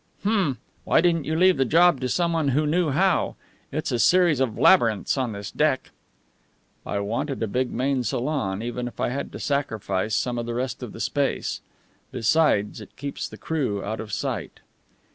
[0.23, 0.57] "Humph!
[0.83, 3.35] Why didn't you leave the job to someone who knew how?
[3.71, 5.91] It's a series of labyrinths on this deck."
[6.87, 10.55] "I wanted a big main salon, even if I had to sacrifice some of the
[10.55, 11.61] rest of the space.
[12.11, 14.61] Besides, it keeps the crew out of sight."